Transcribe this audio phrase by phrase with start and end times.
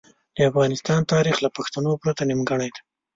[0.35, 2.81] د افغانستان تاریخ له پښتنو پرته نیمګړی دی.